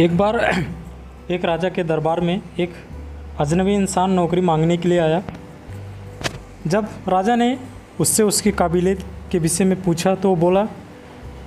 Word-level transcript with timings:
एक 0.00 0.16
बार 0.16 0.36
एक 1.30 1.44
राजा 1.44 1.68
के 1.68 1.84
दरबार 1.84 2.20
में 2.20 2.40
एक 2.60 2.74
अजनबी 3.40 3.74
इंसान 3.74 4.10
नौकरी 4.10 4.40
मांगने 4.40 4.76
के 4.76 4.88
लिए 4.88 4.98
आया। 4.98 5.22
जब 6.66 6.88
राजा 7.08 7.36
ने 7.36 7.58
उससे 8.00 8.22
उसकी 8.22 8.52
काबिलियत 8.52 9.04
के 9.32 9.38
विषय 9.38 9.64
में 9.64 9.82
पूछा 9.82 10.14
तो 10.14 10.34
बोला 10.36 10.64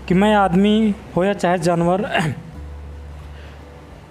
कि 0.07 0.13
मैं 0.13 0.33
आदमी 0.35 0.93
हो 1.15 1.23
या 1.23 1.33
चाहे 1.33 1.59
जानवर, 1.59 2.09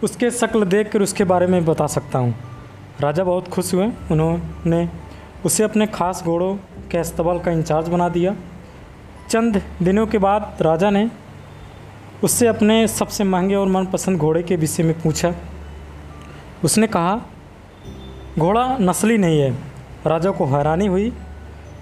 उसके 0.05 0.31
शक्ल 0.31 0.67
देख 0.67 0.93
कर 0.93 1.03
उसके 1.03 1.25
बारे 1.25 1.47
में 1.47 1.65
बता 1.65 1.87
सकता 1.89 2.19
हूँ। 2.19 2.35
राजा 3.01 3.25
बहुत 3.25 3.49
खुश 3.49 3.75
हुए। 3.75 3.91
उन्होंने 4.11 4.89
उसे 5.45 5.65
अपने 5.65 5.87
खास 5.87 6.23
घोड़ों 6.25 6.57
के 6.91 6.99
अस्तबल 6.99 7.39
का 7.39 7.51
इंचार्ज 7.51 7.89
बना 7.89 8.09
दिया। 8.09 8.37
चंद 9.31 9.63
दिनों 9.83 10.07
के 10.07 10.19
बाद 10.19 10.59
राजा 10.63 10.91
ने 10.91 11.11
उससे 12.25 12.47
अपने 12.47 12.87
सबसे 12.89 13.25
महँगे 13.25 13.55
और 13.55 13.69
मनपसंद 13.69 14.19
घोड़े 14.19 14.43
के 14.43 14.57
विषय 14.57 14.83
में 14.83 15.01
पूछा। 15.01 15.35
उसने 16.65 16.87
कहा, 16.87 17.21
घोड़ा 18.39 18.77
नस्ली 18.79 19.19
नहीं 19.19 19.41
है। 19.41 19.51
राजा 20.07 20.31
को 20.31 20.47
हैरानी 20.47 20.87
हुई, 20.87 21.11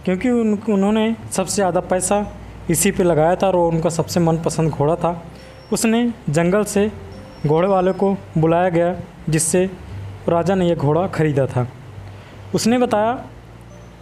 क्योंकि 0.04 0.30
उन, 0.30 0.58
उन्होंने 0.68 1.16
सबसे 1.32 1.54
ज़्यादा 1.54 1.80
पैसा 1.80 2.26
इसी 2.70 2.90
पे 2.90 3.02
लगाया 3.02 3.36
था 3.36 3.46
और 3.46 3.56
उनका 3.56 3.90
सबसे 3.90 4.20
मनपसंद 4.20 4.70
घोड़ा 4.70 4.96
था। 4.96 5.22
उसने 5.72 6.12
जंगल 6.30 6.64
से 6.64 6.92
घोड़े 7.46 7.68
वाले 7.68 7.92
को 7.92 8.16
बुलाया 8.38 8.68
गया, 8.68 8.94
जिससे 9.28 9.70
राजा 10.28 10.54
ने 10.54 10.68
यह 10.68 10.74
घोड़ा 10.74 11.06
खरीदा 11.06 11.46
था। 11.46 11.68
उसने 12.54 12.78
बताया, 12.78 13.12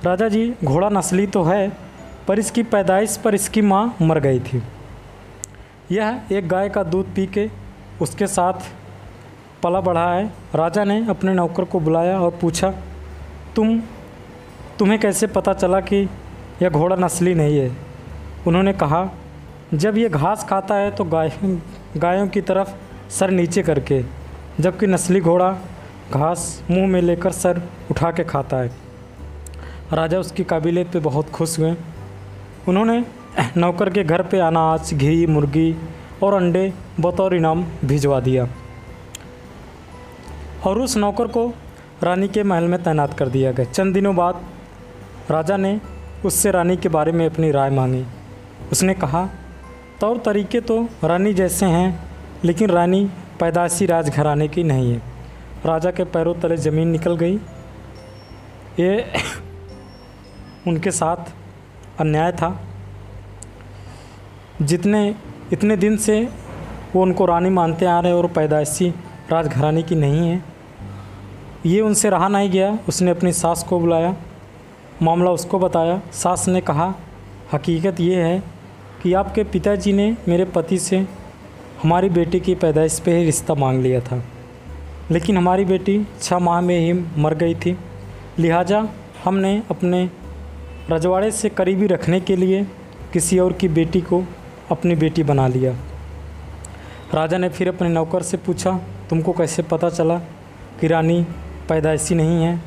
राजा 0.05 0.29
जी, 0.29 0.55
घोड़ा 0.65 0.89
नस्ली 0.89 1.27
तो 1.27 1.43
है, 1.43 1.73
पर 2.29 2.39
इसकी 2.39 2.63
पैदाइश 2.63 3.17
पर 3.17 3.35
इसकी 3.35 3.63
माँ 3.63 3.97
मर 4.03 4.21
गई 4.21 4.41
थी। 4.41 4.63
यह 5.93 6.21
एक 6.33 6.49
गाय 6.49 6.69
का 6.69 6.83
दूध 6.83 7.15
पी 7.15 7.27
के 7.27 7.49
उसके 8.03 8.27
साथ 8.27 8.53
पला 9.63 9.81
बढ़ा 9.81 10.09
है। 10.15 10.27
राजा 10.55 10.85
ने 10.85 11.07
अपने 11.09 11.35
नौकर 11.35 11.65
को 11.65 11.81
बुलाया 11.81 12.19
और 12.21 12.31
पूछा, 12.41 12.71
तुम, 13.57 13.81
तुम्हें 14.79 14.99
कैसे 15.01 15.27
पता 15.27 15.53
चला 15.53 15.81
कि 15.81 15.97
यह 16.63 16.69
घोड़ा 16.69 16.97
नस्ली 16.97 17.35
नहीं 17.35 17.59
है? 17.59 17.71
उन्होंने 18.47 18.73
कहा, 18.73 19.09
जब 19.75 19.97
ये 19.99 20.09
घास 20.09 20.45
खाता 20.45 20.75
है 20.75 20.91
तो 20.91 21.05
गाय, 21.05 21.33
गायों 21.97 22.29
की 22.29 22.41
तरफ़ 22.41 22.75
सर 23.11 23.31
नीचे 23.31 23.63
करके, 23.63 24.03
जबकि 24.61 24.87
नस्ली 24.87 25.21
घोड़ा 25.21 25.51
घास 26.13 26.63
मुँह 26.71 26.87
में 26.87 27.01
लेकर 27.03 27.33
सर 27.33 27.63
उठा 27.91 28.11
के 28.11 28.25
खाता 28.25 28.57
है। 28.57 28.71
राजा 29.93 30.19
उसकी 30.19 30.45
काबिलियत 30.45 30.93
पे 30.93 30.99
बहुत 30.99 31.31
खुश 31.31 31.59
हुए। 31.59 31.75
उन्होंने 32.69 33.05
नौकर 33.57 33.91
के 33.91 34.05
घर 34.05 34.23
पे 34.23 34.39
अनाज, 34.39 34.95
घी, 34.95 35.27
मुर्गी 35.27 35.77
और 36.23 36.35
अंडे 36.35 36.73
बतौर 37.01 37.35
इनाम 37.35 37.65
भिजवा 37.85 38.21
दिया 38.21 38.49
और 40.67 40.81
उस 40.81 40.97
नौकर 40.97 41.27
को 41.27 41.55
रानी 42.03 42.29
के 42.29 42.43
महल 42.43 42.65
में 42.65 42.83
तैनात 42.83 43.15
कर 43.15 43.29
दिया 43.29 43.53
गया। 43.53 43.67
चंद 43.67 43.95
दिनों 43.95 44.17
बाद 44.17 44.45
राजा 45.31 45.57
ने 45.57 45.81
उससे 46.25 46.51
रानी 46.51 46.77
के 46.77 46.89
बारे 46.89 47.13
में 47.13 47.27
अपनी 47.27 47.51
राय 47.51 47.71
मांगी। 47.71 48.05
उसने 48.73 48.95
कहा, 48.95 49.29
तौर 50.01 50.19
तरीके 50.19 50.61
तो 50.61 50.89
रानी 51.05 51.35
जैसे 51.35 51.67
हैं, 51.67 52.11
लेकिन 52.45 52.71
रानी 52.71 53.11
पैदाशी 53.41 53.87
राजघराने 53.87 54.49
की 54.49 54.63
नहीं 54.63 54.93
है। 54.93 55.03
राजा 55.67 55.91
के 55.91 56.05
पैरों 56.05 56.35
तले 56.35 56.57
ज़मीन 56.57 56.89
निकल 56.89 57.17
गई। 57.17 57.37
ये 58.81 59.13
उनके 60.69 60.91
साथ 60.91 61.17
अन्याय 62.01 62.33
था। 62.33 62.66
जितने, 64.63 65.15
इतने 65.53 65.77
दिन 65.77 65.97
से 65.97 66.29
वो 66.97 67.03
उनको 67.03 67.27
रानी 67.27 67.51
मानते 67.51 67.87
आ 67.87 68.01
रहे 68.01 68.13
और 68.13 68.27
पैदाइशी 68.27 68.89
राजघराने 69.33 69.83
की 69.83 69.95
नहीं 69.95 70.29
है। 70.29 70.45
ये 71.67 71.81
उनसे 71.81 72.11
रहा 72.11 72.29
नहीं 72.29 72.51
गया। 72.51 72.79
उसने 72.89 73.11
अपनी 73.11 73.33
सास 73.33 73.63
को 73.69 73.81
बुलाया। 73.81 74.17
मामला 75.03 75.31
उसको 75.31 75.59
बताया। 75.59 76.03
सास 76.13 76.49
ने 76.49 76.61
कहा, 76.61 76.95
हकीकत 77.53 78.01
ये 78.01 78.23
है 78.23 78.43
कि 79.03 79.13
आपके 79.13 79.45
पिताजी 79.45 79.93
ने 79.93 80.17
मेरे 80.29 80.45
पति 80.45 80.79
से 80.79 80.99
हमारी 81.83 82.09
बेटी 82.09 82.41
की 82.41 82.55
पैदाइश 82.55 82.99
पे 82.99 83.19
ही 83.19 83.25
रिश्ता 83.25 83.55
मांग 83.55 83.83
लिया 83.83 84.01
था। 84.01 84.25
लेकिन 85.11 85.37
हमारी 85.37 85.65
बेटी 85.65 86.07
छः 86.21 86.39
माह 86.39 86.61
में 86.61 86.79
ही 86.79 87.21
मर 87.23 87.35
गई 87.35 87.55
थी। 87.55 87.79
लिहाजा 88.39 88.89
हमने 89.25 89.63
अपने 89.71 90.11
रजवाड़े 90.91 91.31
से 91.31 91.49
करीबी 91.49 91.87
रखने 91.87 92.21
के 92.21 92.37
लिए 92.37 92.67
किसी 93.13 93.39
और 93.39 93.53
की 93.53 93.69
बेटी 93.69 94.01
को 94.01 94.23
अपनी 94.71 94.95
बेटी 94.95 95.23
बना 95.23 95.47
लिया। 95.49 95.75
राजा 97.15 97.39
ने 97.39 97.49
फिर 97.49 97.69
अपने 97.69 97.89
नौकर 97.89 98.23
से 98.23 98.37
पूछा, 98.37 98.79
तुमको 99.11 99.33
कैसे 99.33 99.63
पता 99.63 99.91
चला 99.91 100.19
कि 100.81 100.87
रानी 100.87 101.23
पैदाइशी 101.69 102.15
नहीं 102.15 102.45
है? 102.45 102.61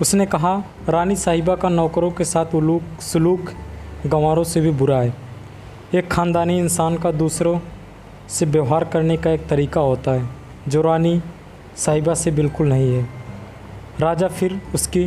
उसने 0.00 0.26
कहा, 0.26 0.62
रानी 0.88 1.16
साहिबा 1.16 1.56
का 1.56 1.68
नौकरों 1.68 2.10
के 2.10 2.24
साथ 2.24 2.54
उलूक, 2.54 2.82
सलूक 3.00 3.50
गंवारों 4.06 4.44
से 4.44 4.60
भी 4.60 4.70
बुरा 4.70 5.00
है। 5.00 5.14
एक 5.94 6.08
ख़ानदानी 6.08 6.58
इंसान 6.58 6.96
का 6.98 7.12
दूसरों 7.12 7.58
से 8.28 8.46
व्यवहार 8.46 8.84
करने 8.84 9.16
का 9.16 9.30
एक 9.30 9.46
तरीका 9.48 9.80
होता 9.80 10.10
है, 10.10 10.28
जो 10.68 10.82
रानी 10.82 11.20
साहिबा 11.76 12.14
से 12.14 12.30
बिल्कुल 12.30 12.68
नहीं 12.68 12.94
है। 12.94 13.06
राजा 14.00 14.28
फिर 14.28 14.60
उसकी 14.74 15.06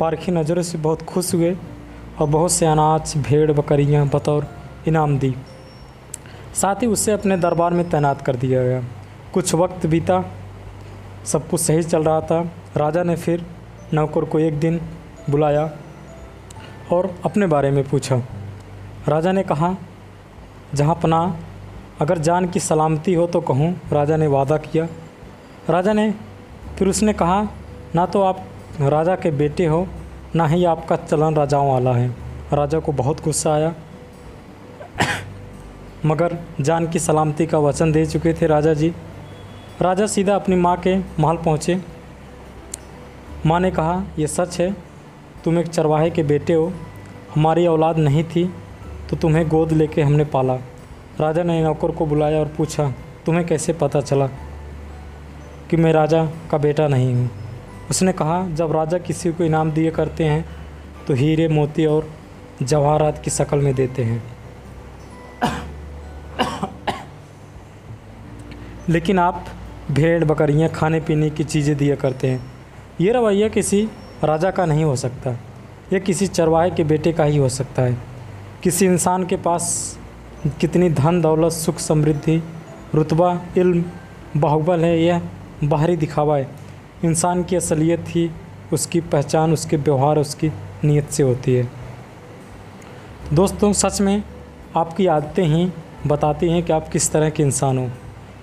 पारखी 0.00 0.32
नज़रों 0.32 0.62
से 0.62 0.78
बहुत 0.78 1.02
खुश 1.02 1.34
हुए 1.34 1.56
और 2.20 2.28
बहुत 2.28 2.52
से 2.52 2.66
अनाज, 2.66 3.14
भेड़, 3.18 3.52
बकरियाँ, 3.52 4.06
बतौर 4.08 4.46
इनाम 4.88 5.18
दी। 5.18 5.34
साथ 6.60 6.82
ही 6.82 6.86
उसे 6.86 7.12
अपने 7.12 7.36
दरबार 7.36 7.72
में 7.72 7.88
तैनात 7.90 8.22
कर 8.22 8.36
दिया 8.36 8.62
गया। 8.62 8.82
कुछ 9.34 9.54
वक्त 9.54 9.86
बीता, 9.86 10.24
सब 11.24 11.48
कुछ 11.48 11.60
सही 11.60 11.82
चल 11.82 12.04
रहा 12.04 12.20
था। 12.20 12.40
राजा 12.76 13.02
ने 13.02 13.16
फिर 13.16 13.44
नौकर 13.94 14.24
को 14.24 14.38
एक 14.38 14.58
दिन 14.60 14.80
बुलाया 15.30 15.70
और 16.92 17.14
अपने 17.24 17.46
बारे 17.46 17.70
में 17.70 17.88
पूछा। 17.88 18.16
राजा 19.08 19.32
ने 19.32 19.42
कहा, 19.42 19.74
जहाँ 20.74 20.94
पना 20.94 21.38
अगर 22.00 22.18
जान 22.18 22.48
की 22.48 22.60
सलामती 22.60 23.14
हो 23.14 23.26
तो 23.26 23.40
कहूँ, 23.40 23.74
राजा 23.92 24.16
ने 24.16 24.26
वादा 24.26 24.56
किया। 24.56 24.88
राजा 25.70 25.92
ने, 25.92 26.14
फिर 26.78 26.88
उसने 26.88 27.12
कहा, 27.12 27.42
ना 27.94 28.06
तो 28.06 28.22
आप 28.22 28.44
राजा 28.80 29.16
के 29.16 29.30
बेटे 29.30 29.66
हो, 29.66 29.86
ना 30.34 30.46
ही 30.46 30.64
आपका 30.64 30.96
चलन 30.96 31.34
राजाओं 31.34 31.72
वाला 31.72 31.92
है। 31.92 32.08
राजा 32.52 32.78
को 32.78 32.92
बहुत 32.92 33.24
गुस्सा 33.24 33.54
आया। 33.54 33.74
मगर 36.06 36.36
जान 36.60 36.86
की 36.88 36.98
सलामती 36.98 37.46
का 37.46 37.58
वचन 37.58 37.92
दे 37.92 38.04
चुके 38.06 38.32
थे 38.32 38.46
राजा 38.46 38.74
जी। 38.74 38.92
राजा 39.82 40.06
सीधा 40.06 40.34
अपनी 40.34 40.56
माँ 40.56 40.76
के 40.76 40.96
महल 40.98 41.36
पहुँचे। 41.36 41.80
माँ 43.46 43.58
ने 43.60 43.70
कहा 43.70 44.02
यह 44.18 44.26
सच 44.26 44.60
है, 44.60 44.70
तुम 45.44 45.58
एक 45.58 45.68
चरवाहे 45.68 46.10
के 46.10 46.22
बेटे 46.24 46.52
हो। 46.52 46.72
हमारी 47.34 47.66
औलाद 47.66 47.98
नहीं 47.98 48.24
थी 48.26 48.44
तो 49.10 49.16
तुम्हें 49.16 49.46
गोद 49.48 49.72
लेके 49.72 50.02
हमने 50.02 50.24
पाला। 50.26 50.54
राजा 51.20 51.42
ने 51.42 51.60
नौकर 51.62 51.90
को 51.90 52.06
बुलाया 52.06 52.38
और 52.40 52.48
पूछा, 52.56 52.90
तुम्हें 53.26 53.46
कैसे 53.46 53.72
पता 53.72 54.00
चला 54.00 54.26
कि 55.70 55.76
मैं 55.76 55.92
राजा 55.92 56.24
का 56.50 56.58
बेटा 56.58 56.88
नहीं 56.88 57.14
हूँ? 57.14 57.30
उसने 57.90 58.12
कहा, 58.12 58.46
जब 58.48 58.72
राजा 58.72 58.98
किसी 59.00 59.32
को 59.32 59.44
इनाम 59.44 59.70
दिए 59.72 59.90
करते 59.90 60.24
हैं 60.24 60.44
तो 61.06 61.14
हीरे 61.14 61.48
मोती 61.48 61.86
और 61.86 62.08
जवाहरात 62.62 63.22
की 63.24 63.30
शक्ल 63.30 63.58
में 63.58 63.74
देते 63.74 64.04
हैं। 64.04 64.22
लेकिन 68.88 69.18
आप 69.18 69.44
भेड़, 69.90 70.24
बकरियाँ 70.24 70.68
खाने 70.68 71.00
पीने 71.00 71.30
की 71.30 71.44
चीज़ें 71.44 71.76
दिया 71.76 71.96
करते 71.96 72.28
हैं। 72.28 72.52
ये 73.00 73.12
रवैया 73.12 73.48
किसी 73.48 73.88
राजा 74.24 74.50
का 74.50 74.66
नहीं 74.66 74.84
हो 74.84 74.96
सकता। 74.96 75.30
यह 75.92 75.98
किसी 75.98 76.26
चरवाहे 76.26 76.70
के 76.70 76.84
बेटे 76.84 77.12
का 77.12 77.24
ही 77.24 77.36
हो 77.36 77.48
सकता 77.48 77.82
है। 77.82 77.98
किसी 78.62 78.86
इंसान 78.86 79.26
के 79.26 79.36
पास 79.36 79.98
कितनी 80.60 80.90
धन, 80.90 81.20
दौलत, 81.20 81.52
सुख, 81.52 81.78
समृद्धि, 81.78 82.42
रुतबा, 82.94 83.40
इल्म, 83.58 83.84
बाहुबल 84.36 84.80
है, 84.80 85.02
यह 85.02 85.22
बाहरी 85.64 85.96
दिखावा 85.96 86.36
है। 86.36 86.48
इंसान 87.04 87.44
की 87.44 87.56
असलियत 87.56 88.04
ही 88.08 88.30
उसकी 88.72 89.00
पहचान, 89.00 89.52
उसके 89.52 89.76
व्यवहार, 89.76 90.18
उसकी 90.18 90.52
नीयत 90.84 91.10
से 91.10 91.22
होती 91.22 91.54
है। 91.54 91.68
दोस्तों, 93.32 93.72
सच 93.72 94.00
में 94.00 94.22
आपकी 94.76 95.06
आदतें 95.06 95.44
ही 95.44 95.72
बताती 96.06 96.48
हैं 96.48 96.62
कि 96.62 96.72
आप 96.72 96.88
किस 96.88 97.12
तरह 97.12 97.30
के 97.30 97.42
इंसान 97.42 97.78
हो। 97.78 97.90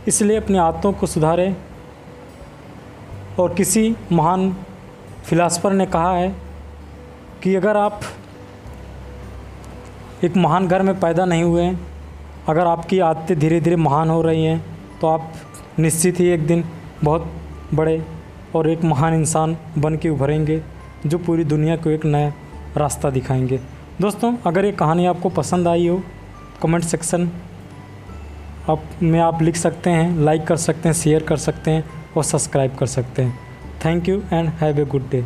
इसलिए 0.08 0.38
अपनी 0.38 0.58
आदतों 0.58 0.92
को 0.94 1.08
सुधारें। 1.08 1.56
और 3.40 3.54
किसी 3.54 3.96
महान 4.12 4.56
फिलासफ़र 5.26 5.74
ने 5.74 5.86
कहा 5.86 6.12
है 6.12 6.30
कि 7.44 7.56
अगर 7.56 7.78
आप 7.78 8.02
एक 10.24 10.38
महान 10.38 10.68
घर 10.68 10.82
में 10.82 11.00
पैदा 11.00 11.26
नहीं 11.26 11.44
हुए 11.44 11.62
हैं, 11.62 11.80
अगर 12.50 12.68
आपकी 12.68 13.00
आदतें 13.00 13.38
धीरे 13.40 13.60
धीरे 13.62 13.76
महान 13.76 14.10
हो 14.10 14.22
रही 14.22 14.46
हैं 14.46 14.64
तो 15.02 15.08
आप 15.08 15.32
निश्चित 15.80 16.20
ही 16.20 16.28
एक 16.28 16.46
दिन 16.48 16.64
बहुत 17.04 17.32
बड़े 17.74 18.02
और 18.56 18.70
एक 18.70 18.84
महान 18.84 19.14
इंसान 19.14 19.58
बन 19.78 19.96
के 19.96 20.10
उभरेंगे, 20.10 20.62
जो 21.06 21.18
पूरी 21.18 21.44
दुनिया 21.44 21.76
को 21.78 21.90
एक 21.90 22.06
नया 22.06 22.34
रास्ता 22.78 23.10
दिखाएँगे। 23.10 23.60
दोस्तों, 24.02 24.36
अगर 24.46 24.66
ये 24.66 24.72
कहानी 24.72 25.06
आपको 25.06 25.30
पसंद 25.30 25.68
आई 25.68 25.88
हो, 25.88 26.02
कमेंट 26.62 26.84
सेक्शन 26.84 27.30
आप, 28.70 28.84
में 29.04 29.20
आप 29.20 29.42
लिख 29.42 29.56
सकते 29.56 29.90
हैं 29.90 30.20
लाइक 30.20 30.44
कर 30.44 30.58
सकते 30.58 30.90
हैं 30.90 30.96
शेयर 30.96 31.24
कर 31.24 31.38
सकते 31.38 31.72
हैं 31.72 31.84
और 32.18 32.24
सब्सक्राइब 32.24 32.76
कर 32.76 32.86
सकते 32.86 33.22
हैं. 33.22 33.40
Thank 33.86 34.10
you 34.10 34.24
and 34.34 34.50
have 34.50 34.80
a 34.80 34.86
good 34.86 35.10
day 35.10 35.26